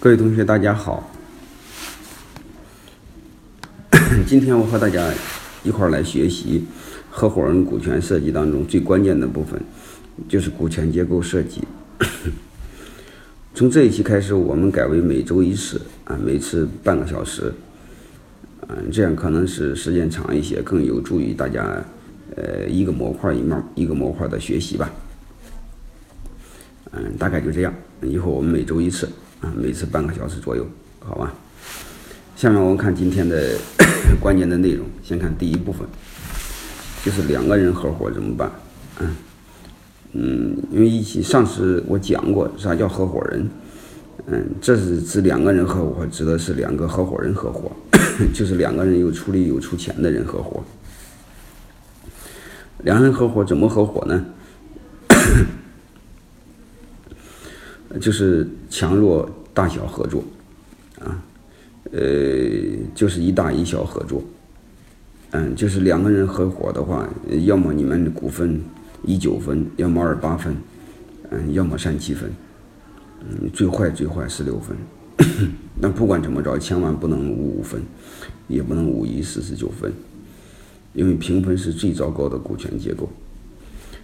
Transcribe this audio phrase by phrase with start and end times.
[0.00, 1.10] 各位同学，大家好。
[4.28, 5.12] 今天我和大家
[5.64, 6.64] 一块儿来学习
[7.10, 9.60] 合伙人股权设计当中最关键的部分，
[10.28, 11.64] 就是股权结构设计。
[13.56, 17.52] 从这一期开始，我们改为每周一次啊，每次半个小时。
[18.68, 21.84] 嗯，这样可能是时间长一些，更有助于大家
[22.36, 24.92] 呃一个模块一模一个模块的学习吧。
[26.92, 27.74] 嗯，大概就这样。
[28.02, 29.08] 以后我们每周一次
[29.40, 30.66] 啊，每次半个小时左右，
[31.00, 31.32] 好吧？
[32.36, 33.56] 下面我们看今天的
[34.20, 34.86] 关键的内容。
[35.02, 35.86] 先看第一部分，
[37.04, 38.50] 就是两个人合伙怎么办？
[39.00, 39.16] 嗯
[40.12, 43.48] 嗯，因为一起上次我讲过啥叫合伙人。
[44.26, 47.70] 嗯，这是指两个人合伙，指的是两个合伙人合伙，
[48.34, 50.62] 就是两个人有出力有出钱的人合伙。
[52.82, 54.24] 两人合伙怎么合伙呢？
[58.00, 60.22] 就是强弱大小合作，
[61.00, 61.22] 啊，
[61.90, 62.00] 呃，
[62.94, 64.22] 就是一大一小合作，
[65.30, 67.08] 嗯，就是两个人合伙的话，
[67.46, 68.60] 要么你们股份
[69.04, 70.54] 一九分，要么二八分，
[71.30, 72.30] 嗯，要么三七分，
[73.20, 74.76] 嗯，最坏最坏十六分，
[75.80, 77.82] 那不管怎么着，千万不能五五分，
[78.48, 79.92] 也不能五一四十九分，
[80.92, 83.08] 因为平分是最糟糕的股权结构。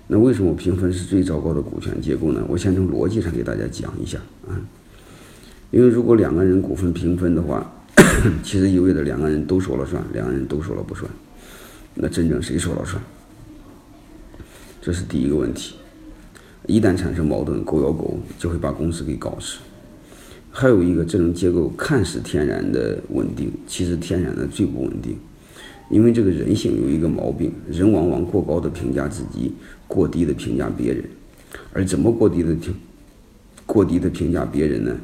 [0.06, 2.44] 那为什么平分是最糟糕的股权结构呢？
[2.48, 4.52] 我先从逻辑上给大家讲一下啊。
[5.70, 7.72] 因为如果两个人股份平分的话，
[8.42, 11.10] 其实意味着两个人都说了算，两个人都说了不算。
[11.94, 13.02] 那真正谁说了算？
[14.82, 15.76] 这是第一个问题。
[16.66, 19.58] 一旦产生矛盾，狗咬狗就会把公司给搞死。
[20.50, 25.16] 还有一个，这种结构看似天然的稳定，其实天然的最不稳定。
[25.90, 29.52] 因为这个人性有一个毛病，人往往过高的评价自己，
[29.94, 31.04] 过低的评价别人，
[31.72, 32.74] 而怎么过低的评，
[33.64, 34.96] 过低的评价别人呢？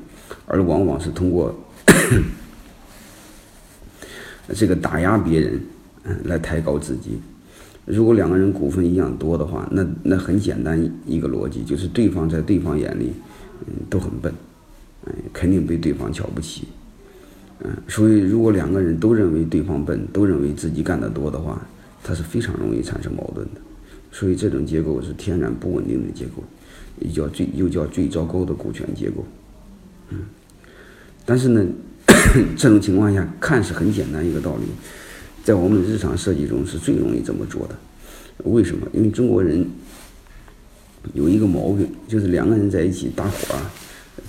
[0.46, 1.54] 而往往是通过
[4.52, 5.60] 这个打压别人，
[6.02, 7.20] 嗯，来抬高自己。
[7.86, 13.12] 如果两个人股份一样多的话，那那很简单一个逻辑，就是对方在对方眼里，
[13.68, 14.34] 嗯，都很笨，
[15.06, 16.66] 嗯，肯定被对方瞧不起。
[17.60, 21.64] 嗯，所以如果两个人都认为对方笨，都认为自己干得多的话，
[22.02, 23.60] 他是非常容易产生矛盾的。
[24.12, 26.42] 所以这种结构是天然不稳定的结构，
[27.00, 29.24] 也叫最又叫最糟糕的股权结构。
[30.10, 30.18] 嗯，
[31.24, 31.64] 但是呢，
[32.56, 34.64] 这种情况下看似很简单一个道理，
[35.44, 37.76] 在我们日常设计中是最容易这么做的。
[38.44, 38.86] 为什么？
[38.92, 39.66] 因为中国人
[41.14, 43.70] 有一个毛病，就是两个人在一起搭伙啊，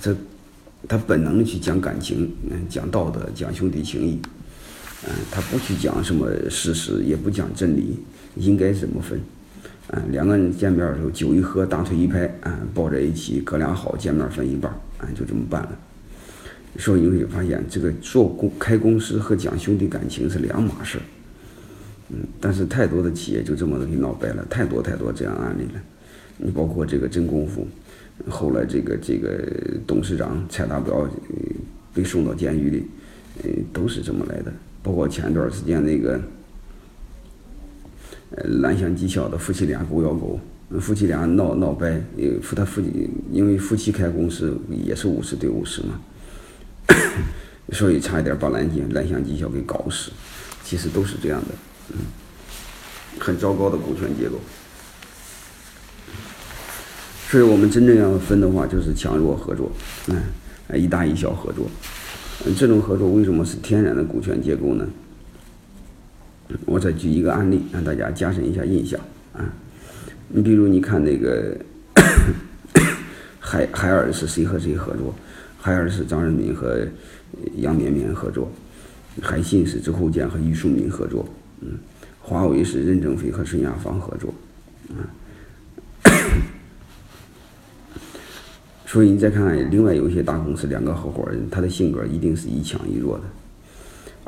[0.00, 0.16] 这。
[0.88, 2.28] 他本能的去讲感情，
[2.68, 4.18] 讲道德，讲兄弟情谊，
[5.06, 7.96] 嗯，他不去讲什么事实，也不讲真理，
[8.34, 9.20] 应该怎么分？
[9.88, 15.70] 啊，两个人见面的时候，酒一喝，大腿一拍，啊，抱在一起，哥俩好，见面分一半，啊，就这么办了。
[16.78, 20.98] 所以你会发现，这个做公开公司和讲兄弟感情是两码事。
[22.10, 25.80] 嗯，但是太多的企业就这么给闹掰了，太多太多这样案例了。
[26.38, 27.66] 你包括这个真功夫。
[28.28, 29.42] 后来，这个这个
[29.86, 31.08] 董事长蔡达标
[31.92, 32.86] 被送到监狱里，
[33.42, 34.52] 呃，都是这么来的。
[34.82, 36.20] 包括前段时间那个，
[38.60, 40.40] 蓝翔技校的夫妻俩狗咬狗，
[40.80, 46.00] 夫妻俩闹闹掰，呃，夫他夫妻因为夫妻开公司也是五十对五十嘛，
[47.72, 50.10] 所以差一点把蓝翔蓝翔技校给搞死。
[50.64, 51.48] 其实都是这样的，
[51.90, 51.98] 嗯，
[53.18, 54.38] 很糟糕的股权结构。
[57.28, 59.70] 所以我们真正要分的话，就是强弱合作，
[60.06, 61.66] 嗯，一大一小合作，
[62.46, 64.86] 嗯，这种合作为什么是天然的股权结构呢？
[66.66, 69.00] 我再举一个案例，让大家加深一下印象
[69.32, 69.44] 啊。
[70.28, 71.56] 你比如你看那个
[73.38, 75.14] 海海尔是谁和谁合作？
[75.58, 76.86] 海尔是张仁敏和
[77.56, 78.50] 杨绵绵合作，
[79.20, 81.24] 海信是周厚健和俞淑敏合作，
[81.60, 81.78] 嗯，
[82.20, 84.34] 华为是任正非和孙亚芳合作，
[84.90, 85.06] 啊。
[88.86, 93.24] 所以你再看看，另外有一些大公司，两个合伙人，他的性格一定是一强一弱的，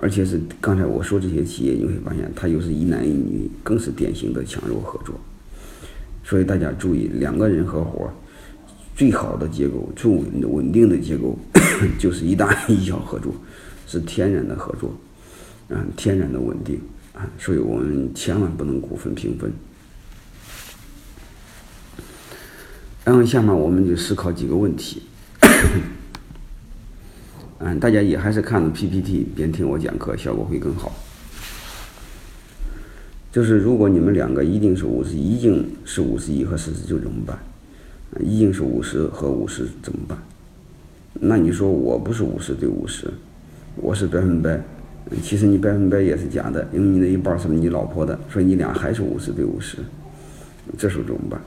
[0.05, 5.19] 而且是刚才我说这些企业，你会发现它又是一男一女，更是典型的强弱合作。
[6.23, 8.13] 所以大家注意，两个人合伙，
[8.95, 11.39] 最好的结构、最稳稳定的结构，
[11.99, 13.35] 就是一大一小合作，
[13.87, 14.95] 是天然的合作，
[15.71, 16.79] 啊，天然的稳定
[17.15, 19.51] 啊，所以我们千万不能股份平分。
[23.07, 25.05] 然后下面我们就思考几个问题，
[27.67, 30.93] 嗯，大家也还是看着 PPT 边听我讲课，效果会更好。
[33.33, 37.39] 就是如果你们两个一定是五十，一定是五十一和四十九怎么办？
[38.21, 40.19] 一定是五十和五十怎么办？
[41.15, 43.11] 那你说我不是五十对五十，
[43.77, 44.63] 我是百分百，
[45.23, 49.79] 其实你百分百也是假的，因为你那一半是你老婆的，所以你俩还是五十对五十，
[50.77, 51.41] 这时候怎么办？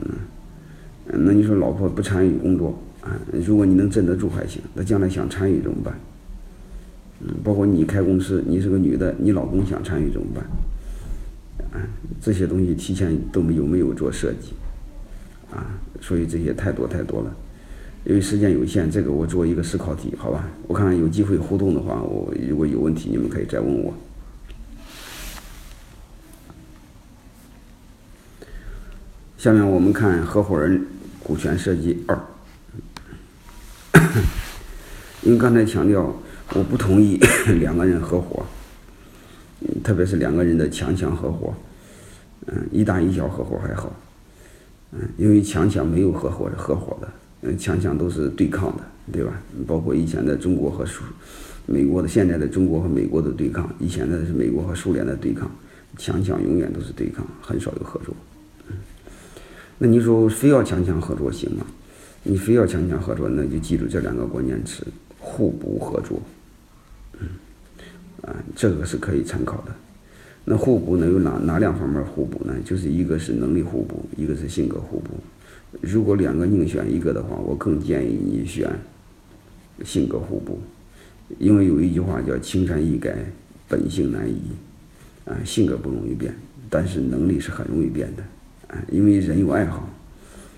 [0.00, 3.12] 嗯，那你说老婆不参与工作啊？
[3.44, 5.94] 如果你能镇得住还行，那将来想参与怎么办？
[7.20, 10.44] 嗯，包括你开公司，你是个女的，你老公想参与怎么办？
[11.72, 11.86] 啊，
[12.20, 14.54] 这些东西提前都没有没有做设计，
[15.52, 17.34] 啊，所以这些太多太多了。
[18.04, 20.48] 由于时间有限，这个我做一个思考题，好吧？
[20.66, 23.94] 我看看有机会互动的话，我如果有问题，你们可以再问我。
[29.38, 30.84] 下面我们看合伙人
[31.22, 32.16] 股权设计二，
[35.22, 36.14] 因为刚才强调，
[36.54, 37.18] 我不同意
[37.60, 38.44] 两个人合伙，
[39.84, 41.54] 特别是两个人的强强合伙，
[42.46, 43.94] 嗯，一大一小合伙还好，
[44.92, 47.08] 嗯，因为强强没有合伙的合伙的。
[47.44, 49.32] 嗯，强强都是对抗的，对吧？
[49.66, 51.02] 包括以前的中国和苏、
[51.66, 55.50] 美国的，现在的中国和美国的对抗，以前的是美国和苏联的对抗，
[55.98, 58.14] 强强永远都是对抗，很少有合作。
[58.68, 58.76] 嗯，
[59.78, 61.66] 那你说非要强强合作行吗？
[62.24, 64.86] 你非要强强合作，那就记住这两个关键词：
[65.18, 66.20] 互补合作。
[67.20, 67.28] 嗯，
[68.22, 69.72] 啊，这个是可以参考的。
[70.44, 72.54] 那互补呢，有哪哪两方面互补呢？
[72.64, 75.10] 就是一个是能力互补，一个是性格互补。
[75.80, 78.70] 如果两个宁选一个的话，我更建议你选
[79.84, 80.60] 性格互补，
[81.38, 83.16] 因为有一句话叫“青山易改，
[83.68, 84.36] 本性难移”，
[85.24, 86.34] 啊，性格不容易变，
[86.68, 88.22] 但是能力是很容易变的，
[88.68, 89.88] 啊，因为人有爱好，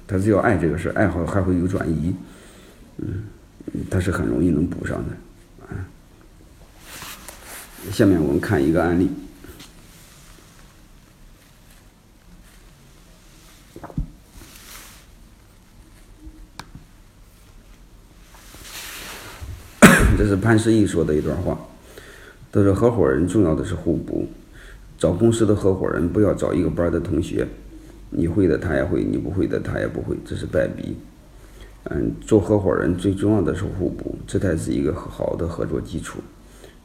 [0.06, 2.12] 他只要爱这个事，爱好还会有转移，
[2.98, 3.24] 嗯，
[3.90, 5.12] 他是很容易能补上的，
[5.66, 5.88] 啊。
[7.90, 9.10] 下面我们看一个案例。
[20.16, 21.58] 这是潘石屹说的一段话，
[22.52, 24.28] 他说：“合伙人重要的是互补，
[24.96, 27.48] 找公司的合伙人不要找一个班的同学，
[28.16, 30.96] 你会的他也会，你不会的他也不会，这是败笔。
[31.90, 36.20] 嗯，做合伙人最重要的是互补，这才是一个好的合作基础。”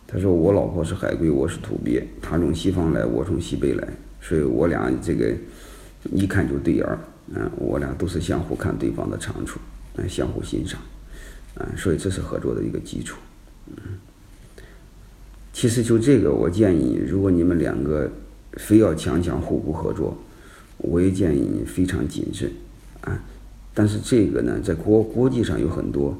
[0.06, 3.88] 他说：“我老婆是海归，我是土鳖，她从西方来，我从西北来，
[4.20, 5.31] 所以我俩这个
[6.12, 6.98] 一看就对眼儿。
[7.36, 9.60] 嗯，我俩都是相互看对方的长处，
[9.98, 10.82] 嗯，相互欣赏。”
[11.62, 13.18] 嗯，所以这是合作的一个基础。
[13.68, 13.75] 嗯，
[15.54, 18.10] 其实就这个，我建议，如果你们两个
[18.54, 20.18] 非要强强互补合作，
[20.80, 22.52] 我也建议你非常谨慎。
[23.02, 23.24] 啊，
[23.74, 26.18] 但是这个呢，在国国际上有很多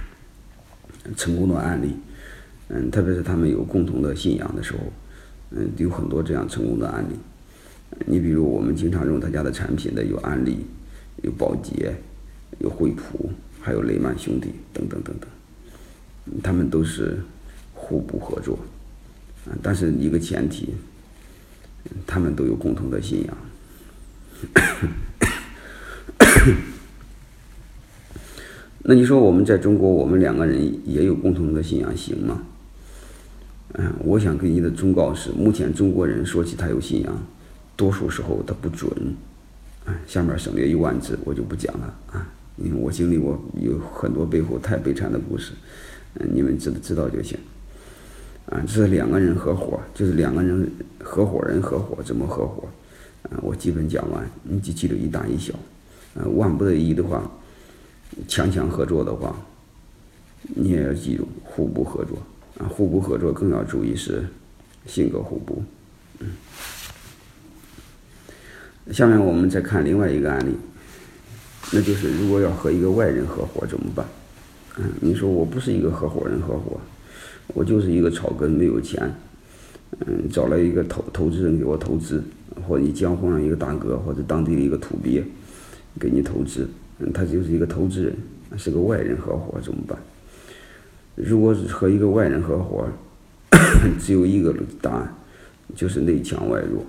[1.16, 1.94] 成功的案例。
[2.68, 4.78] 嗯，特别是他们有共同的信仰的时候，
[5.50, 7.14] 嗯，有很多这样成功的案例。
[8.06, 10.66] 你比如我们经常用他家的产品的有安利，
[11.22, 11.94] 有宝洁，
[12.58, 13.30] 有惠普。
[13.58, 15.28] 还有雷曼兄弟等等等等，
[16.40, 17.18] 他们都是
[17.74, 18.56] 互补合作，
[19.44, 20.72] 啊，但是一个前提，
[22.06, 23.36] 他们都有共同的信仰。
[28.88, 32.42] 那你说我们在中国，我们两个人也有共同的信仰，行吗？
[33.72, 37.26] 嗯，我想给你的忠告是：目前中国人说起他有信仰，
[37.76, 38.90] 多数时候他不准。
[39.84, 42.26] 啊，下面省略一万字，我就不讲了啊。
[42.56, 45.52] 因为我经历过有很多背后太悲惨的故事，
[46.14, 47.36] 嗯，你们知知道就行。
[48.46, 50.70] 啊，这是两个人合伙，就是两个人
[51.02, 52.68] 合伙人合伙怎么合伙？
[53.24, 55.52] 啊，我基本讲完，你就记住一大一小。
[56.14, 57.28] 啊，万不得已的话，
[58.28, 59.36] 强强合作的话，
[60.54, 62.16] 你也要记住互补合作。
[62.58, 64.24] 啊，互补合作更要注意是
[64.86, 65.62] 性格互补。
[66.20, 66.28] 嗯。
[68.92, 70.54] 下面我们再看另外一个案例。
[71.72, 74.06] 那就是如果要和一个外人合伙怎么办？
[74.78, 76.80] 嗯，你说我不是一个合伙人合伙，
[77.54, 79.14] 我就是一个草根没有钱，
[80.06, 82.22] 嗯，找了一个投投资人给我投资，
[82.66, 85.24] 或者你江湖上一个大哥或者当地的一个土鳖
[85.98, 88.14] 给你投资，嗯，他就是一个投资人，
[88.56, 89.98] 是个外人合伙怎么办？
[91.14, 92.86] 如果是和一个外人合伙，
[93.98, 95.14] 只有一个答案，
[95.74, 96.84] 就是内强外弱。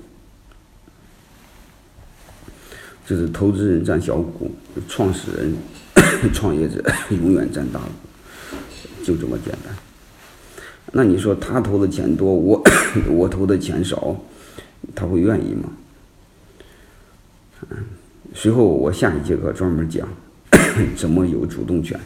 [3.06, 4.52] 就是投资人占小股，
[4.90, 5.56] 创始人、
[6.36, 7.88] 创业者 永远占大股，
[9.06, 9.74] 就这么简单。
[10.94, 12.64] 那你说他投的钱多，我
[13.12, 14.16] 我投的钱少，
[14.96, 15.70] 他会愿意吗？
[17.70, 17.78] 嗯，
[18.34, 20.08] 随后我下一节课专门讲
[20.96, 22.00] 怎么有主动权，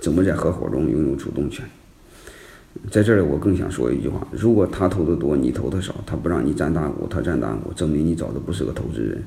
[0.00, 1.64] 怎么在合伙中拥有主动权。
[2.90, 9.22] 在这里，我更想说一句话：如果他投的多，你投的少，他不让你占大股，他占大股，证明你找的不是个投资人。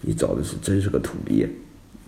[0.00, 1.48] 你找的是真是个土鳖，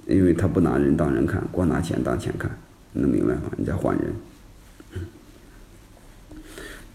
[0.07, 2.51] 因为他不拿人当人看，光拿钱当钱看，
[2.93, 3.43] 能明白吗？
[3.57, 4.07] 你再换人，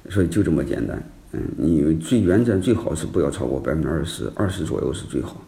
[0.10, 1.02] 所以就这么简单。
[1.34, 5.42] 嗯，你最原则最好是不要超过百分之二十，二十左右是最好。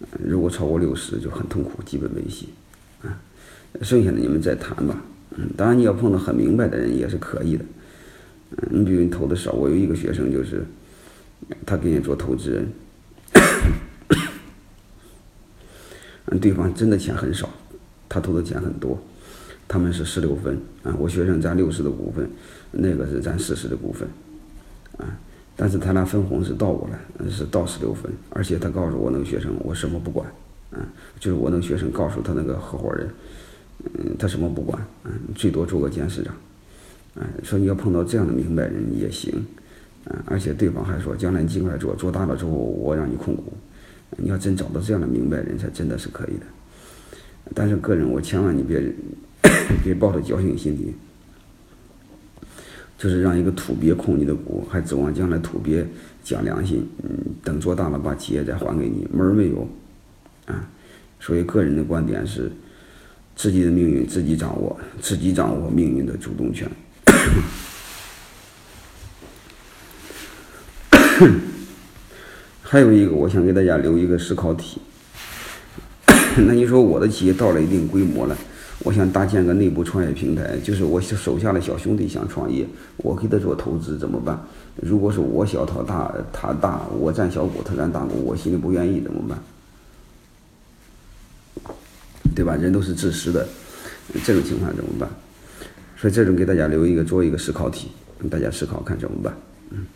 [0.00, 2.48] 嗯如果超过六十就很痛苦，基本没戏。
[3.04, 3.10] 嗯，
[3.80, 5.02] 剩下的你们再谈吧。
[5.36, 7.64] 嗯，当然你要碰到很明白的人也是可以的。
[8.50, 10.64] 嗯，你比如你投的少，我有一个学生就是，
[11.64, 12.68] 他给你做投资人，
[16.26, 17.48] 嗯，对方真的钱很少，
[18.08, 19.00] 他投的钱很多，
[19.66, 22.28] 他们是十六分啊，我学生占六十的股份，
[22.70, 24.08] 那个是占四十的股份，
[24.98, 25.18] 啊。
[25.56, 30.28] 但是他俩分红是倒过来，是倒十六分，而且他告诉我那个学生，我什么不管，
[30.72, 30.80] 嗯，
[31.20, 33.08] 就是我那个学生告诉他那个合伙人，
[33.84, 36.34] 嗯，他什么不管，嗯，最多做个监事长，
[37.14, 39.32] 嗯，说你要碰到这样的明白人也行，
[40.06, 43.52] 嗯，而且对方还说将来你尽快做，做大了之后我让你控股，
[44.16, 46.46] 你要真找到这样的明白人才真的是可以的，
[47.54, 48.82] 但是个人我千万你别
[49.82, 50.94] 别抱着侥幸心理。
[52.96, 55.86] 就是让一个土鳖控你的股，还指望将来土鳖
[56.22, 57.10] 讲良心，嗯，
[57.42, 59.68] 等做大了把企业再还给你，门儿没有，
[60.46, 60.66] 啊，
[61.20, 62.50] 所以个人的观点是，
[63.36, 66.66] 自己的命运自己掌握，自己掌握命运的主动权。
[72.62, 74.80] 还有一个，我想给大家留一个思考题，
[76.46, 78.34] 那你说我的企业到了一定规模了？
[78.84, 82.66] 我想搭建个内部创业平台，就是我手下的小兄弟想创业，
[82.98, 84.38] 我给他做投资怎么办？
[84.76, 89.38] 如果是我小他大，他大，我占小股，他占大股，我心里不愿意怎么办？
[92.34, 92.54] 对吧？
[92.56, 93.48] 人都是自私的，
[94.22, 95.08] 这种情况怎么办？
[95.96, 97.88] 所以这种给大家留一个做一个思考题，
[98.30, 99.34] 大家思考看怎么办？
[99.70, 99.86] 嗯。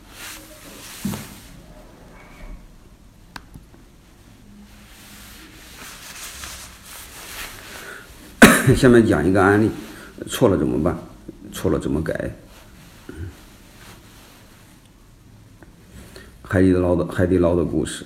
[8.76, 9.70] 下面讲一个案例，
[10.26, 10.96] 错了怎么办？
[11.52, 12.30] 错了怎么改？
[16.42, 18.04] 海底捞的海底捞的故事。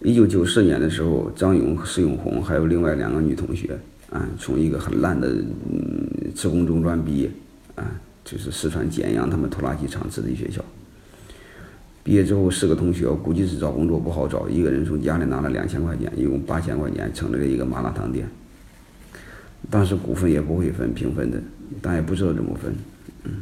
[0.00, 3.78] 一九九四年的时候，张勇和施永红还有另外两个女同学
[4.10, 7.30] 啊，从一个很烂的嗯职工中专毕业
[7.74, 7.84] 啊，
[8.24, 10.64] 就是四川简阳他们拖拉机厂子弟学校。
[12.08, 18.26] 毕业之后，四个同学估计是找工作不好找，一个人从家里拿了两千块钱，一共八千块钱，成立了一个麻辣烫店。
[19.68, 21.38] 当时股份也不会分平分的，
[21.82, 22.74] 但也不知道怎么分，
[23.24, 23.32] 嗯。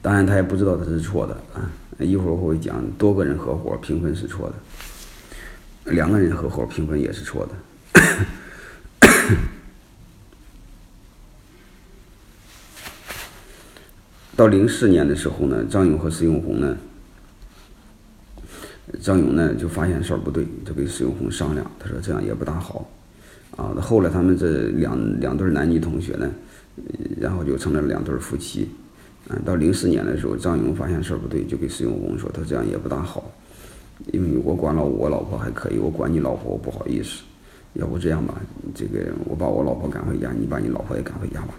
[0.00, 1.70] 当然他也不知道他是错的啊。
[1.98, 8.02] 一会儿我会讲，多个人合伙平分是错的，两个人合伙平分也是错的。
[14.40, 16.74] 到零四年的时候呢，张勇和石永红呢，
[18.98, 22.88] 张勇呢就发现事儿不对，就跟石永红商量，他说这样也不大好。
[23.54, 26.32] 啊，后来他们这两两对男女同学呢，
[27.20, 28.66] 然后就成了两对夫妻。
[29.28, 33.30] 啊，到零四年的时候，张勇发现事儿不对，就给石永红说：“他这样也不大好，
[34.10, 37.20] 因为我管了我老婆还可以，我管你老婆我不好意思。
[37.74, 38.40] 要不这样吧，
[38.74, 41.52] 这个我把我老婆赶回家，你把你老婆也赶回家吧。”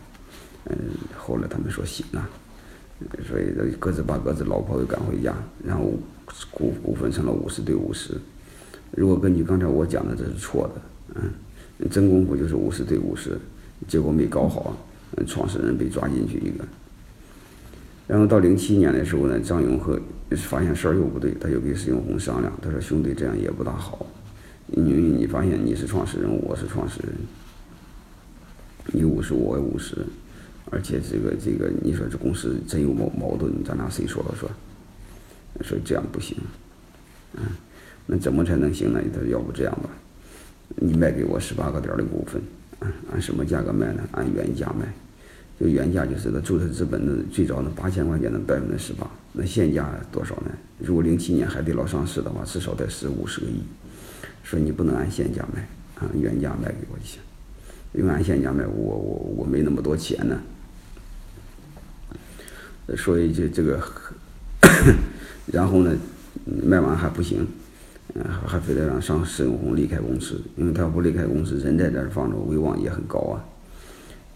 [0.66, 0.76] 嗯，
[1.16, 2.30] 后来他们说行啊，
[3.28, 5.94] 所以各自把各自老婆给赶回家，然后
[6.52, 8.16] 股股份成了五十对五十。
[8.92, 10.82] 如果根据刚才我讲的，这是错的，
[11.16, 11.30] 嗯。
[11.90, 13.36] 真功夫就是五十对五十，
[13.88, 14.78] 结果没搞好，
[15.18, 16.64] 嗯创始人被抓进去一个。
[18.06, 20.00] 然后到零七年的时候呢，张永和
[20.36, 24.06] 发现事儿又不对，他就跟石永红商量，他说：“兄弟，这样也不大好，
[24.68, 27.16] 因为你发现你是创始人，我是创始人，
[28.94, 30.06] 你五十我五十，
[30.70, 34.52] 而且这个这个，你说这公司真有矛矛盾，咱俩谁说了算？
[35.62, 36.38] 说这样不行，
[37.34, 37.44] 嗯，
[38.06, 39.02] 那怎么才能行呢？
[39.14, 39.90] 他说：要不这样吧。”
[40.78, 42.42] 你卖给我十八个点的股份，
[43.12, 44.02] 按什么价格卖呢？
[44.14, 44.88] 按原价卖，
[45.60, 50.52] 就原价就是他注册资本的最早的八千块钱的百分之十八，那现价多少呢？
[50.80, 53.62] 如果零七年海底捞上市的话，至少得十五十个亿，
[54.46, 57.20] 所以你不能按现价卖，按原价卖给我就行。
[57.94, 60.40] 因为按现价卖，我我我没那么多钱呢，
[62.98, 63.82] 所以这这个，
[65.48, 65.96] 然后呢，
[66.64, 67.48] 卖完还不行。
[68.14, 73.40] 嗯，还非得让上施永红离开公司，因为他不离开公司，人在这儿放着，威望也很高啊。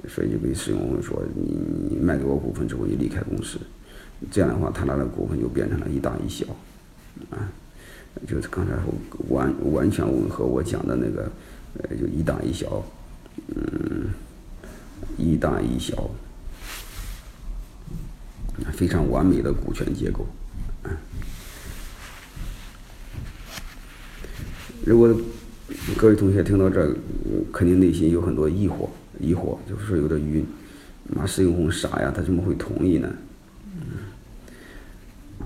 [0.08, 1.58] 所以就跟施永红说：“你
[1.90, 3.60] 你卖给我股份之后，你离开公司，
[4.32, 6.46] 这样的话，他俩的股份就变成了一大一小，
[7.30, 7.52] 啊，
[8.26, 8.72] 就是刚才
[9.28, 11.30] 完完全吻合我讲的那个，
[11.80, 12.82] 呃，就一大一小，
[13.56, 14.10] 嗯，
[15.18, 16.10] 一大一小，
[18.74, 20.25] 非常完美的股权结构。”
[24.86, 25.15] 如果
[25.98, 26.96] 各位同学听到这儿，
[27.51, 28.88] 肯定内心有很多疑惑，
[29.20, 30.46] 疑惑就是说有点晕。
[31.08, 33.12] 妈，石永红傻呀，他怎么会同意呢？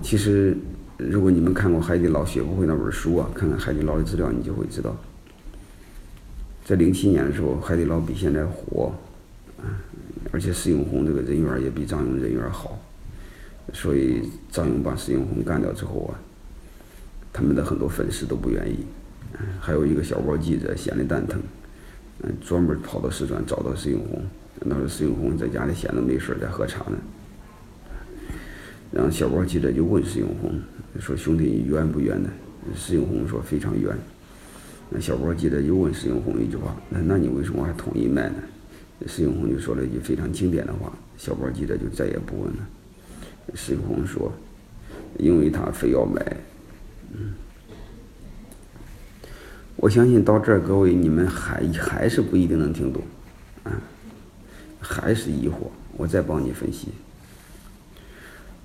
[0.02, 0.56] 其实，
[0.98, 4.94] 如果你们看过《海底捞学不会》那本书啊，看看海底捞的资料，你就会知道，
[6.70, 8.92] 在零七年的时候，海底捞比现在火，
[9.58, 9.70] 嗯
[10.30, 12.78] 而且石永红这个人缘也比张勇人缘好，
[13.72, 14.22] 所以
[14.52, 16.14] 张勇把石永红干掉之后啊，
[17.32, 18.76] 他们的很多粉丝都不愿意，
[19.58, 21.42] 还有一个小报记者闲的蛋疼，
[22.22, 24.22] 嗯，专门跑到四川找到石永红，
[24.60, 26.96] 那时候石永红在家里闲着没事儿在喝茶呢。
[28.92, 30.52] 然后小报记者就问石永红
[31.00, 32.30] 说：“兄弟冤不冤呢？”
[32.76, 33.92] 石永红说：“非常冤。”
[34.90, 38.36] 那小波记者又问石永红一句话：“那那你为什么还同意卖呢？”
[39.06, 42.68] 石永红就说了一句非常经典的话，小波记者就再也不问了。
[43.54, 44.32] 石永红说
[45.16, 46.20] ：“因为他非要买。”
[47.14, 47.32] 嗯，
[49.76, 53.02] 我相信到这儿各位你们还还是不一定能听懂，
[53.64, 53.72] 啊，
[54.80, 56.88] 还是疑惑，我再帮你分析。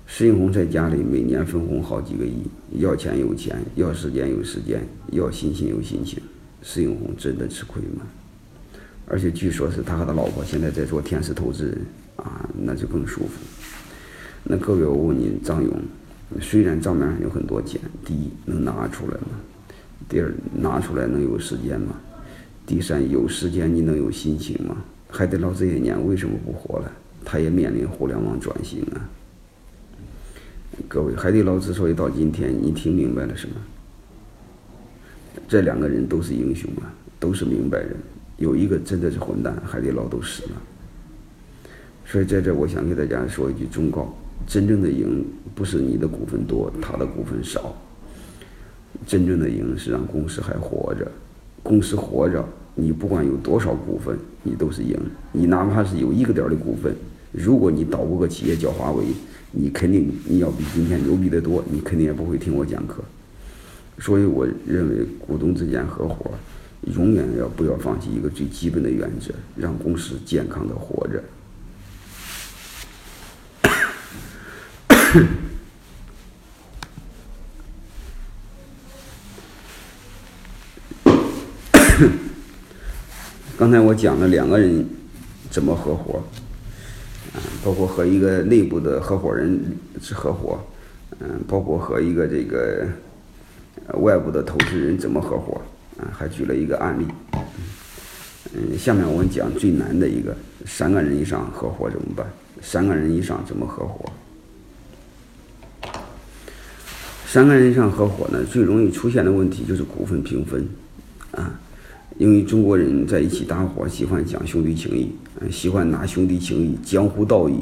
[0.06, 2.42] 石永红在家里每年分红好几个亿，
[2.78, 6.22] 要钱有钱，要时间有时间，要心情有心情。
[6.62, 8.06] 石永红真的吃亏吗？
[9.06, 11.78] 而且据说是他和他老婆现在在做天使投资人
[12.16, 13.32] 啊，那就更舒服。
[14.44, 15.72] 那各位，我问你，张勇，
[16.40, 19.40] 虽然账面上有很多钱，第一能拿出来吗？
[20.08, 22.00] 第二拿出来能有时间吗？
[22.64, 24.76] 第三有时间你能有心情吗？
[25.10, 26.90] 海底捞这些年为什么不活了？
[27.24, 29.10] 他也面临互联网转型啊。
[30.88, 33.56] 各位，海底捞之所以到今天，你听明白了什么？
[35.48, 37.96] 这两个人都是英雄啊，都是明白人。
[38.36, 40.50] 有一个真的是混蛋，海底捞都死了。
[42.04, 44.14] 所以在这，我想给大家说一句忠告：
[44.46, 45.24] 真正的赢
[45.56, 47.74] 不是你的股份多，他的股份少。
[49.06, 51.10] 真正的赢是让公司还活着。
[51.64, 52.44] 公司活着，
[52.76, 54.96] 你不管有多少股份，你都是赢。
[55.32, 56.94] 你哪怕是有一个点的股份，
[57.32, 59.04] 如果你捣鼓个企业叫华为。
[59.58, 63.02] 你肯定你要比今天牛逼的多，你肯定也不会听我讲课。
[63.98, 66.30] 所以我认为股东之间合伙，
[66.94, 71.24] 永远要不要放弃一个最基本的原则，让公司健康的活着。
[83.56, 84.86] 刚才我讲了两个人
[85.50, 86.22] 怎么合伙。
[87.64, 89.60] 包括和一个内部的合伙人
[90.00, 90.58] 是合伙，
[91.20, 92.86] 嗯，包括和一个这个
[94.00, 95.60] 外部的投资人怎么合伙，
[95.98, 97.06] 啊，还举了一个案例，
[98.54, 102.26] 嗯，下面我们讲最难的一个，三个人以上合伙怎么办？
[102.62, 104.10] 三个人以上怎么合伙？
[107.26, 110.66] 三个人以上合伙呢，最容易出现的问题就是股份平分，
[111.32, 111.60] 啊。
[112.18, 117.54] 因为中国人在一起搭伙喜欢讲兄弟情谊，嗯，喜欢拿兄弟情谊、江湖道义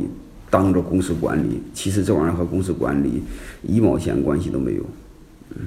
[0.51, 1.61] 当着公司管理。
[1.73, 3.23] 其实这玩意儿和公司管理
[3.63, 4.85] 一毛钱关系都没有，
[5.51, 5.67] 嗯。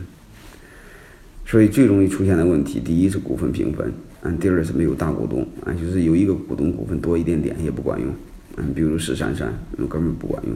[1.46, 3.92] 所以最容易出现的问题，第一是股份平分，
[4.22, 8.10] 嗯，第二是没有大股东，啊，就是有一个股东股份多一点点也不管用，
[8.58, 10.54] 嗯，比如石珊珊，根本不管用。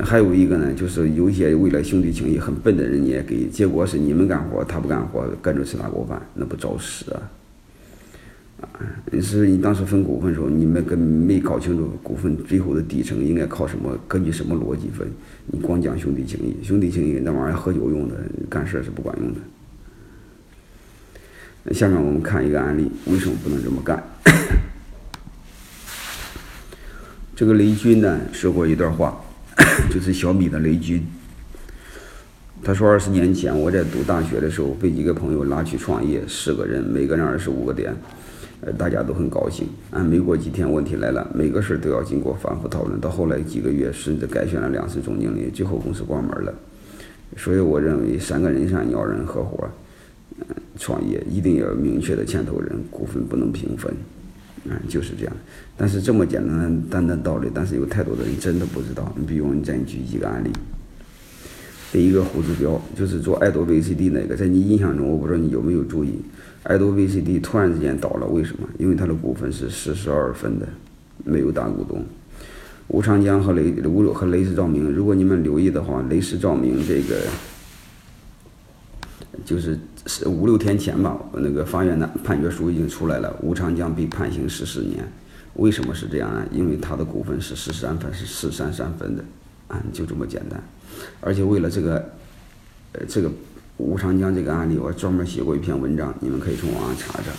[0.00, 7.30] 还有一个呢，就是有一些为了兄弟情谊很笨的人也给，结果是你们干活他不干活，跟着吃大锅饭，那不找死啊！
[9.10, 15.06] 你是你当时分股份的时候，你们跟没搞清楚股份最后的底层应该靠什么，根据什么逻辑分？
[15.46, 18.14] 你光讲兄弟情谊，兄弟情谊那玩意儿喝酒用的，
[18.48, 19.40] 干事是不管用的。
[21.64, 24.02] 那下面我们看一个案例，为什么不能这么干？
[27.34, 29.20] 这个雷军呢说过一段话，
[29.90, 31.04] 就是小米的雷军。
[32.64, 37.92] 他说二十年前我在读大学的时候，被几个朋友拉去创业，四个人，每个人二十五个点。
[38.64, 39.66] 呃，大家都很高兴。
[39.90, 43.00] 啊，没过几天，问题来了，每个事儿都要经过反复讨论。
[43.00, 46.54] 到后来几个月，甚至改选了两次总经理，最后公司关门了。
[47.36, 49.68] 所以，我认为三个人上要人合伙，
[50.38, 50.46] 嗯，
[50.78, 53.92] 创业一定要有明确的牵头人，股份不能平分。
[54.64, 55.34] 嗯，就是这样。
[55.76, 59.12] 但是这么简单单的道理，但是有太多的人真的不知道。
[59.16, 60.50] 你比如，你再举几个案例。
[61.92, 66.18] 第一个胡志彪，就是做爱多 VCD 那个，在你印象中，我不知道你有没有注意。
[66.62, 68.66] 爱多 VCD 突然之间倒了，为什么？
[68.78, 70.66] 因为它的股份是四十二分的，
[71.22, 72.02] 没有大股东。
[72.88, 77.20] 吴长江和雷吴和雷士照明，如果你们留意的话，雷士照明这个
[79.44, 85.06] 就是是五六天前吧，那个法院的判决书已经出来了，吴长江被判刑十四年。
[85.56, 86.42] 为什么是这样呢？
[86.50, 89.22] 因为他的股份是十三分，是四三三分的，
[89.68, 90.58] 啊，就这么简单。
[91.20, 92.10] 而且为了这个，
[92.92, 93.30] 呃，这个。
[93.78, 97.32] 吴长江这个案例，我专门写过一篇文章，你们可以从网上查查。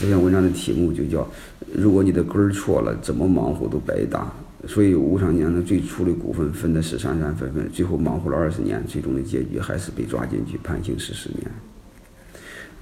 [0.00, 1.28] 这篇文章的题目就叫
[1.74, 4.32] “如果你的根儿错了，怎么忙活都白搭”。
[4.66, 11.50] 所以吴长江的最初的股份分的是三三分分，最后忙活了二十年，最终的结局还是被抓进去判刑十四年。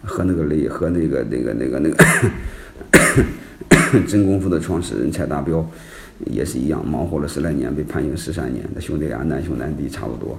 [0.05, 2.05] 和那个雷和那个那个那个那个
[4.07, 5.67] 真功夫的创始人蔡达标
[6.27, 8.65] 也是一样，忙活了十来年，被判刑十三年。
[8.75, 10.39] 那兄弟俩难兄难弟，差不多。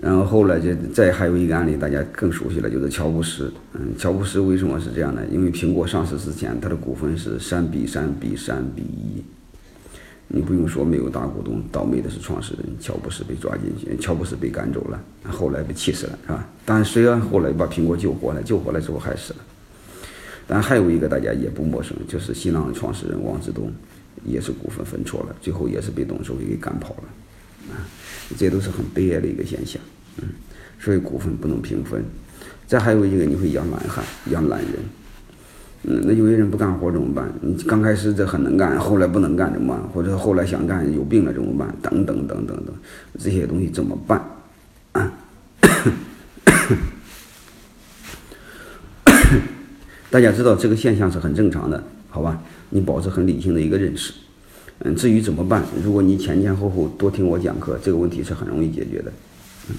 [0.00, 3.52] 然后后来就再还有一个案例，大家更熟悉了，就是乔布斯。
[3.74, 5.22] 嗯，乔布斯为什么是这样呢？
[5.30, 9.22] 因为苹果上市之前，他的股份是三比三比三比一。
[10.34, 14.98] 你不用说，没有大股东，倒霉的是创始人乔布斯被抓进去，乔布斯被赶走了，
[15.30, 16.48] 后来被气死了，是吧？
[16.64, 19.38] 但虽然后来把苹果救活了，救活了之后还死了。
[20.46, 23.72] 但还有一个大家也不陌生，就是新浪的创始人王志东，
[24.24, 27.04] 也是股份分错了，最后也是被董事会给赶跑了。
[27.70, 27.86] 啊，
[28.36, 29.80] 这都是很悲哀的一个现象。
[30.18, 30.28] 嗯，
[30.78, 32.04] 所以股份不能平分。
[32.66, 34.70] 再还有一个，你会养懒汉，养懒人。
[35.84, 37.32] 嗯，那有些人不干活怎么办？
[37.40, 39.88] 你刚开始这很能干，后来不能干怎么办？
[39.90, 41.74] 或者后来想干有病了怎么办？
[41.82, 42.74] 等等等等等，
[43.18, 44.20] 这些东西怎么办？
[50.12, 52.38] 大家知道这个现象是很正常的，好吧？
[52.68, 54.12] 你保持很理性的一个认识。
[54.80, 55.64] 嗯，至于怎么办？
[55.82, 59.10] 如果你前前后后多听我讲课，这个问题是很容易解决的。
[59.70, 59.76] 嗯，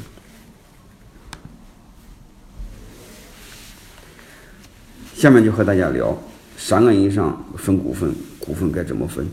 [5.14, 6.18] 下面就和大家聊
[6.58, 9.28] 三个人以上分股份，股份该怎么分？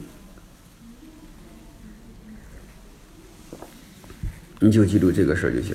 [4.58, 5.74] 你就记住这个事儿就行。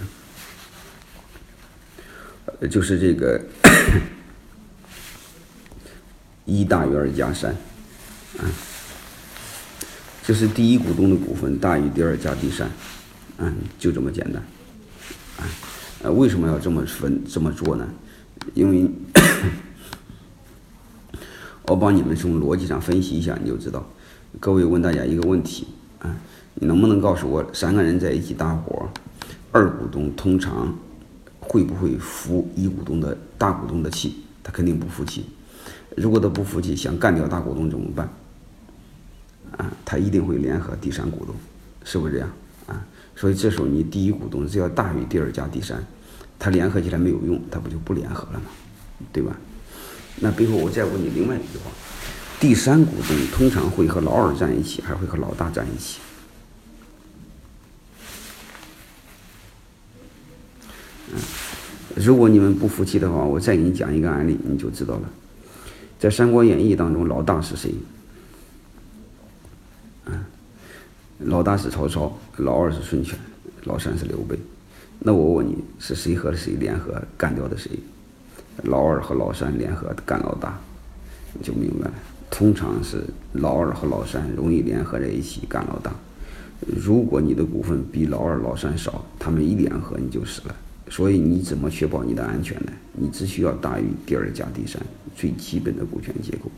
[2.59, 3.41] 呃，就是这个
[6.65, 7.51] 大于二加三，
[8.37, 8.45] 啊。
[10.27, 12.67] 就是第一股东的股份大于第二加第三，
[13.37, 14.43] 嗯，就这么简单，
[15.37, 17.87] 啊，为什么要这么分这么做呢？
[18.55, 18.89] 因为
[21.67, 23.87] 我帮你们从逻辑上分析一下，你就知道。
[24.39, 25.67] 各位问大家一个问题，
[25.99, 26.17] 啊，
[26.55, 28.89] 你能不能告诉我，三个人在一起搭伙，
[29.51, 30.75] 二股东通常
[31.39, 34.23] 会不会服一股东的大股东的气？
[34.41, 35.27] 他肯定不服气。
[35.95, 38.09] 如果他不服气，想干掉大股东怎么办？
[39.57, 41.33] 啊，他一定会联合第三股东，
[41.83, 42.29] 是不是这样？
[42.67, 45.81] 啊，所以这时候你第一股东只要大于第二加第三，
[46.37, 48.45] 他联合起来没有用，他不就不联合了吗？
[49.13, 49.35] 对吧？
[50.19, 51.71] 那背后我再问你另外一句话：
[52.39, 55.99] 第三股东通常会和老二站一起，还会和老大站一起？
[61.13, 61.19] 嗯，
[61.95, 65.09] 如果你们不服气的话，我再给你讲一个案例，你就知道了。
[65.99, 67.73] 在《三国演义》当中，老大是谁？
[71.19, 73.17] 老大是曹操，老二是孙权，
[73.63, 74.37] 老三是刘备。
[74.99, 77.71] 那我问你，是谁和谁联合干掉的谁？
[78.63, 80.59] 老二和老三联合干老大，
[81.33, 81.93] 你就明白了。
[82.29, 85.93] 通常是老二和老三容易联合在一起干老大。
[86.65, 90.55] 如果你的股份比老二、老三少，他们一联合你就死了。
[90.89, 92.71] 所以你怎么确保你的安全呢？
[92.93, 94.81] 你只需要大于第二加第三，
[95.15, 96.49] 最基本的股权结构，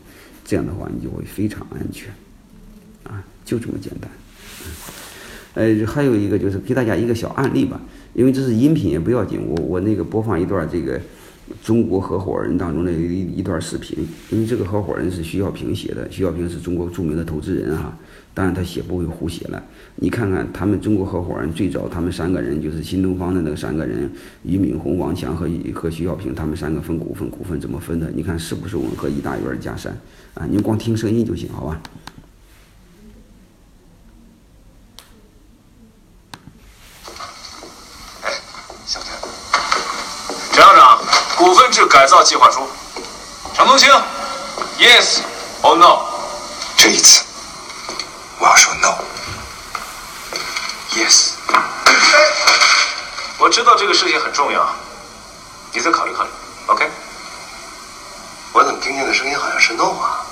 [0.44, 2.08] 这样的话你就会非常安全。
[3.04, 4.10] 啊，就这么简单。
[5.54, 7.80] 呃，还有一个就是给大家一个小案例吧，
[8.14, 11.00] 因为这是音频也不要紧，我我那个播放一段这个
[11.62, 17.96] 中国合伙人当中的一一段视频，因为这个合伙人是徐小平写的，徐小平是中国著名的投资人哈，
[18.34, 19.62] 当然他写不会胡写了，
[19.96, 24.10] 你看看他们中国合伙人最早他们三个人就是新东方的那个三个人，
[24.42, 28.10] 俞敏洪、王强和和徐小平他们三个分股份，股份怎么分的？
[28.14, 29.92] 你看是不是吻合一大院加三
[30.34, 30.46] 啊？
[30.50, 31.80] 你光听声音就行，好吧？
[41.88, 42.68] 改造计划书，
[43.54, 43.88] 陈东兴
[44.78, 45.20] ，Yes
[45.62, 46.00] or No？
[46.76, 47.22] 这一次
[48.38, 48.94] 我要说 No。
[50.90, 51.30] Yes。
[53.38, 54.68] 我知道这个事情很重要，
[55.72, 56.30] 你再考虑考虑
[56.66, 56.90] ，OK？
[58.52, 60.26] 我怎么听见的声音好像是 No 啊？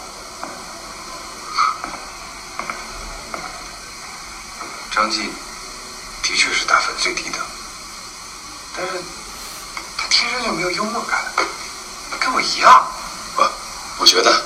[4.91, 5.31] 张继
[6.23, 7.39] 的确是打分最低的，
[8.77, 8.99] 但是他
[10.09, 11.25] 天生就没有幽默感。
[12.19, 12.87] 跟我一样，
[13.37, 13.43] 不，
[13.99, 14.43] 我觉得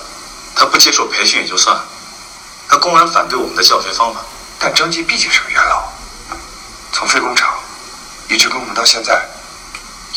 [0.55, 1.85] 他不接受培训也就算了，
[2.69, 4.21] 他公然反对我们的教学方法。
[4.59, 5.89] 但张继毕竟是个元老，
[6.93, 7.59] 从废工厂
[8.29, 9.27] 一直跟我们到现在，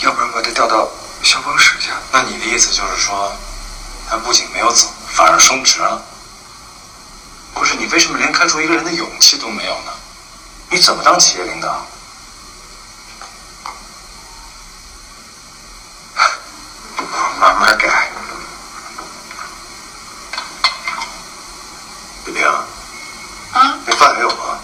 [0.02, 0.90] 要不然把他调到
[1.22, 1.90] 消防室去。
[2.12, 3.34] 那你的意思就是说，
[4.10, 6.02] 他不仅没有走，反而升职了？
[7.54, 9.94] 不是你为什么连开除一个人的勇气都没有呢？
[10.70, 11.86] 你怎么当企业领导？
[17.44, 18.10] 慢慢改。
[22.24, 24.60] 北平，啊那饭还有吗？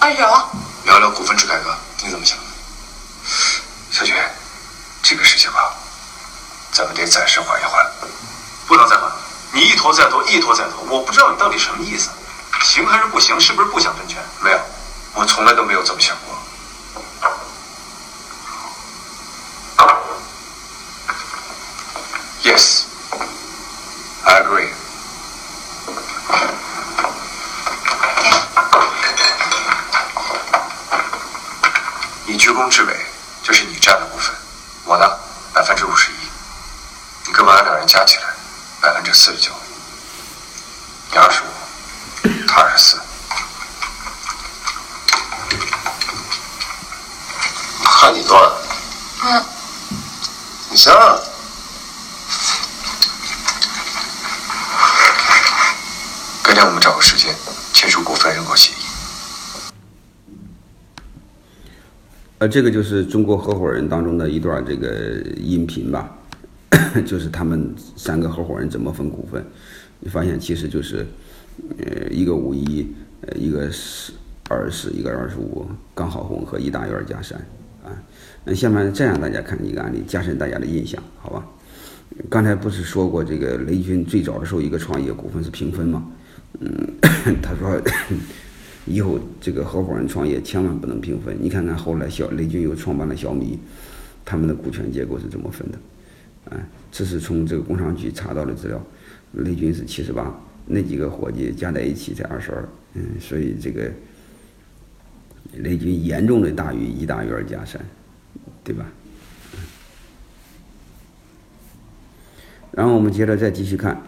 [0.00, 0.48] 啊有，
[0.82, 1.72] 聊聊股份制改革，
[2.02, 2.44] 你怎么想的？
[3.92, 4.28] 小雪，
[5.04, 5.72] 这个事情吧，
[6.72, 7.86] 咱们得暂时缓一缓。
[8.66, 9.08] 不能再缓，
[9.52, 12.10] 你一拖再拖，一拖再拖，我不知道你到底什么意思。
[12.64, 13.40] 行还是不行？
[13.40, 14.20] 是不是不想分权？
[14.40, 14.58] 没有，
[15.12, 16.23] 我从来都没有这么想过。
[32.74, 33.06] 你居功至伟，
[33.44, 34.34] 这是你占的部分，
[34.84, 35.08] 我呢
[35.52, 36.16] 百分之五十一，
[37.28, 38.24] 你跟王亮两人加起来
[38.80, 39.52] 百分之四十九，
[41.12, 43.00] 你二十五，他二十四。
[47.84, 48.52] 看你断，
[49.22, 49.44] 嗯，
[50.70, 51.16] 你行啊。
[56.42, 57.34] 改天我们找个时间
[57.72, 58.74] 签署股份认购协议。
[62.48, 66.18] 这个就是中国合伙人当中的一段这个音频吧，
[67.06, 69.44] 就是他们三个合伙人怎么分股份。
[70.00, 71.06] 你发现其实就是，
[71.78, 72.86] 呃，一个五一，
[73.22, 74.12] 呃，一个十
[74.48, 77.38] 二十，一个二十五，刚好混合，一大院加三
[77.84, 77.90] 啊。
[78.44, 81.46] 那下面再让大家看一个案例，加深大家的印象，好吧？
[82.28, 86.04] 刚才不是说过这个雷军最早的时候一个创业股份是平分吗？
[86.60, 86.70] 嗯，
[87.42, 87.80] 他说
[88.86, 91.36] 以后这个合伙人创业千万不能平分。
[91.40, 93.58] 你看看后来小雷军又创办了小米，
[94.24, 95.78] 他们的股权结构是怎么分的？
[96.50, 98.84] 啊，这是从这个工商局查到的资料，
[99.32, 103.90] 雷军是七十八，那几个伙计加在一起才二十二，嗯，所以这个
[105.54, 107.80] 雷军严重的大于一大于二加三，
[108.62, 108.84] 对吧？
[112.72, 114.02] 然后我们接着再继续看，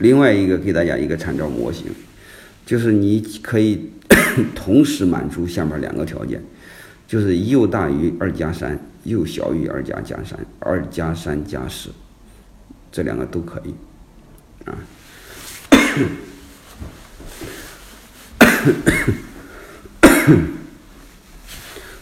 [0.00, 1.86] 另外一个给大家一个参照模型，
[2.66, 3.90] 就是你可以
[4.56, 6.42] 同时满足下面两个条件，
[7.06, 11.90] 就是又大于二加三，又小于二加加三，二加三加十，
[12.90, 13.74] 这两个都可以，
[14.64, 14.78] 啊。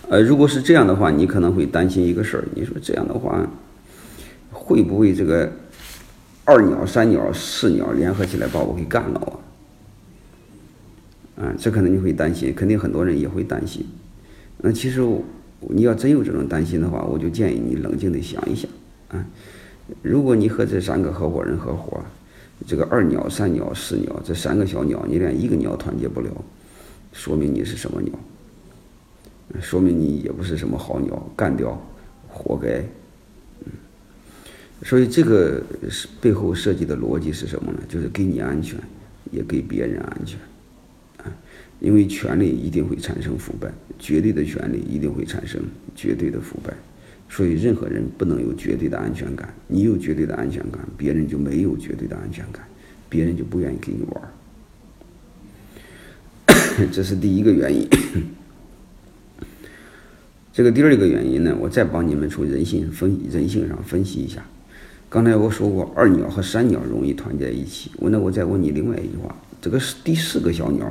[0.09, 2.45] 呃，如果是这样的话，你可能会担心一个事儿。
[2.55, 3.47] 你说这样的话，
[4.51, 5.53] 会不会这个
[6.49, 9.39] 二鸟、三鸟、四鸟联合起来把我给干了
[11.37, 11.45] 啊？
[11.45, 13.87] 啊，这可能你会担心，肯定很多人也会担心。
[14.57, 15.07] 那其实
[15.61, 18.71] 你要真有这种担心的话，我就建议你冷静的想一想
[19.11, 19.23] 啊。
[20.01, 22.01] 如果你和这三个合伙人合伙，
[22.67, 26.31] 这个二鸟、三鸟、四鸟这三个小鸟，你连一个鸟团结不了，
[27.13, 28.13] 说明你是什么鸟？
[29.61, 31.79] 说明你也不是什么好鸟，干掉，
[32.27, 32.83] 活该。
[34.85, 37.81] 所以这个是背后设计的逻辑是什么呢？
[37.89, 38.79] 就是给你安全，
[39.33, 40.39] 也给别人安全，
[41.19, 41.27] 啊，
[41.81, 45.61] 因为权力一定会产生腐败，绝对的权力一定会产生
[45.97, 46.73] 绝对的腐败，
[47.29, 49.53] 所以任何人不能有绝对的安全感。
[49.67, 52.65] 你有绝对的安全感，别人就没有绝对的安全感，
[53.09, 54.31] 别人就不愿意跟你玩儿。
[56.93, 57.89] 这是第一个原因。
[60.53, 64.45] 这个第二个原因呢，我再帮你们从人性分人性上分析一下。
[65.11, 67.91] 刚才我说过，二鸟和三鸟容易团结在一起。
[67.97, 70.87] 我那我再问你另外一句话：这个是第四个小鸟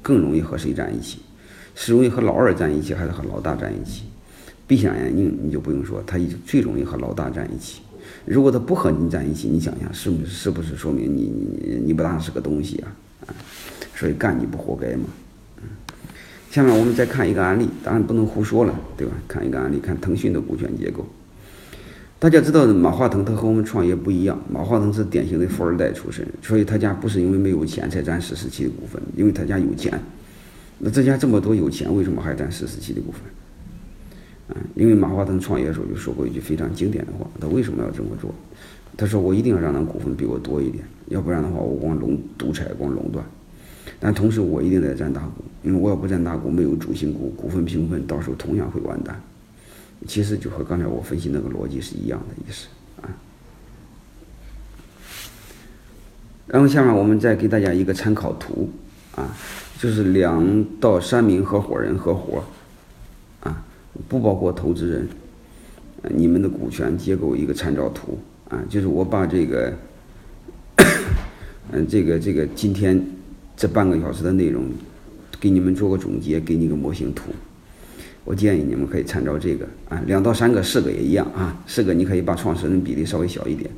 [0.00, 1.18] 更容易和谁站一起？
[1.74, 4.04] 是容易和老二站一起，还是和老大站一起？
[4.66, 7.82] 闭上眼睛你就不用说，它最容易和老大站一起。
[8.24, 12.96] 如果它不和你站一起，你想想是不是是不是说明你你你不当是个东西啊？
[13.26, 13.34] 啊，
[13.94, 15.04] 所以干你不活该嘛。
[16.50, 19.12] 下面我们再看一个案例，当然不能胡说了，对吧？
[19.28, 21.06] 看一个案例，看腾讯的股权结构。
[22.24, 30.00] 大家知道马化腾他和我们创业不一样，马化腾是典型的富二代出身，所以他家不是因为没有钱才占四十七的股份，因为他家有钱。
[30.78, 33.20] 那这家这么多有钱，为什么还占四十七的股份？
[34.48, 38.34] 嗯，因为马化腾创业的时候就说过一句非常经典的话，他为什么要这么做？
[38.96, 43.22] 他说我一定要让他股份比我多一点，要不然的话我光垄独裁，光垄断。
[44.00, 49.20] 但同时，我一定得占大股，因为我要不占大股，没有主心骨，股份平分，到时候同样会完蛋。
[50.06, 52.68] 其实就和刚才我分析那个逻辑是一样的意思
[53.00, 53.08] 啊。
[56.46, 58.70] 然后下面我们再给大家一个参考图
[59.14, 59.36] 啊，
[59.78, 62.44] 就是两到三名合伙人合伙
[63.40, 63.64] 啊，
[64.08, 65.08] 不包括投资人，
[66.10, 69.72] 你们的股权结构一个参照图啊，就是我把这个，
[71.72, 73.04] 嗯，这个这个今天。
[73.56, 74.68] 这半个小时的内容，
[75.38, 77.30] 给你们做个总结，给你个模型图。
[78.24, 83.70] 我建议你们可以参照这个啊，两到三个、四个也一样啊，四个你可以把创始人比例稍微小一点，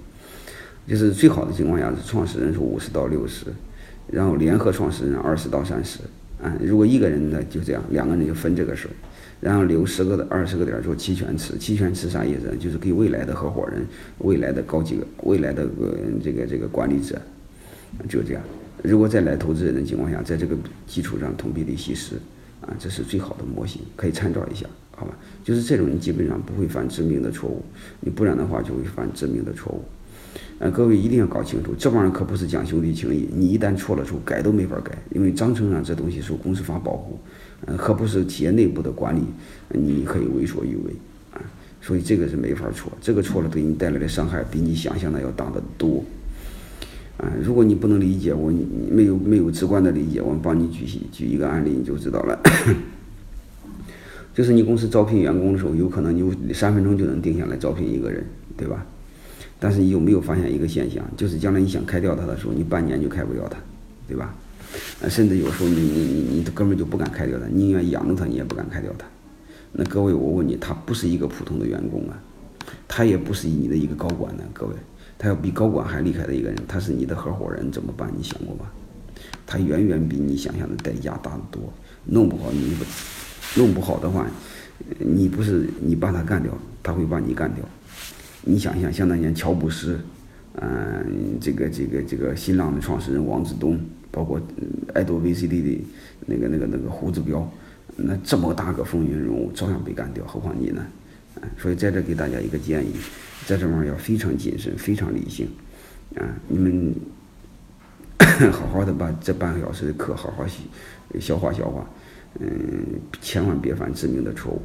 [0.87, 3.47] 就是最好的情况下是创始人是五十到六十，
[4.07, 5.99] 然后联合创始人二十到三十
[6.41, 8.95] 啊，如果一个人呢就这样，两个人就分这个事儿，
[9.41, 12.57] 然后留十个的二十个点做期权池，期权池啥意思呢？
[12.57, 13.85] 就是给未来的合伙人、
[14.19, 17.21] 未来的高级、未来的个这个这个管理者，
[18.09, 18.43] 就这样。
[18.85, 20.57] 如果再来投资人的情况下，在这个
[20.87, 22.15] 基础上同比例稀释。
[22.67, 25.17] 啊，这是最好的模型，可以参照一下，好吧？
[25.45, 27.63] 就是这种，你基本上不会犯致命的错误，
[28.01, 29.85] 你不然的话就会犯致命的错误。
[30.59, 37.19] 呃，各位一定要搞清楚，这帮人可不是讲兄弟情谊，你一旦错了之后，改都没法改，因为章程上这东西受公司法保护，
[37.67, 39.23] 呃，可不是企业内部的管理，
[39.69, 40.93] 你可以为所欲为
[41.33, 41.41] 啊，
[41.81, 46.03] 所以这个是没法错，这个错了对你带来的伤害比你想象的要大得多。
[47.19, 52.39] 啊，如果你不能理解我，你没有没有直观的理解，我帮你举举一个案例，你就知道了。
[54.35, 58.23] 就是你公司招聘员工的时候，有可能你三分钟就能定下来招聘一个人，
[58.55, 58.85] 对吧？
[59.59, 63.57] 但是你有没有发现一个现象，就是将来你想开掉他的时候，你半年就开不掉他，
[64.07, 64.35] 对吧？
[65.03, 69.07] 啊，甚至有时候你你你你根本就不敢开掉他，宁愿养着他，你也不敢开掉他。
[69.73, 72.21] 那各位，我问你，他不是一个普通的员工啊，
[72.87, 74.75] 他也不是你的一个高管呢，各位。
[75.19, 78.11] 他要比高管还厉害的一个人，他是你的合伙人，怎么办？
[78.17, 78.71] 你想过吗？
[79.47, 81.73] 他远远比你想象的代价大得多。
[82.05, 82.85] 弄不好你不，
[83.61, 84.27] 弄不好的话，
[84.99, 86.53] 你不是你把他干掉，
[86.83, 87.65] 他会把你干掉。
[88.43, 89.99] 你想想，像那年乔布斯，
[90.55, 94.41] 嗯，这个这个这个新浪的创始人王志东，包括
[94.95, 95.85] 爱多 VCD 的
[96.27, 97.51] 那个那个那个胡志彪，
[97.97, 100.87] 那这么大个风云人物，照样被干掉，何况你呢？
[101.59, 102.93] 所以在这给大家一个建议。
[103.47, 105.47] 在这儿要非常谨慎，非常理性，
[106.17, 106.93] 啊，你们
[108.51, 110.45] 好好的把这半个小时的课好好
[111.21, 111.89] 消化消化，
[112.41, 112.49] 嗯，
[113.23, 114.61] 千万别犯致命的错误。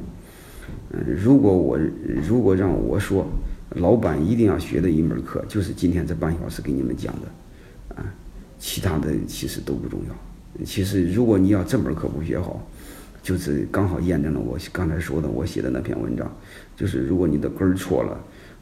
[0.90, 1.78] 嗯，如果我
[2.26, 3.24] 如果让我说，
[3.76, 8.12] 老板一定要学的一门课，就是今天这半小时给你们讲的，啊，
[8.58, 10.64] 其他的其实都不重要。
[10.64, 12.66] 其实如果你要这门课不学好，
[13.22, 16.30] 就是刚好验证了我刚才说的我写的那篇文章，
[16.76, 18.18] 就是如果你的根儿错了。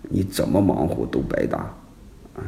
[0.08, 1.58] 你怎么忙活都白搭，
[2.34, 2.40] 啊，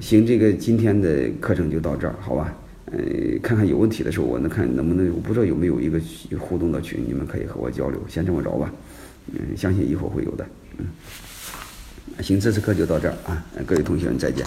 [0.00, 2.54] 行，这个今天的课程就到这儿，好吧？
[2.92, 2.96] 呃，
[3.42, 6.00] 看看有问题的时候，我能看能不能，我不知道有没有一个
[6.38, 8.72] 互动的群，你们可以和我交流，先这么着吧。
[9.32, 10.46] 嗯，相信以后会有的。
[10.78, 10.86] 嗯，
[12.22, 14.46] 行，这次课就到这儿啊，各位同学再见。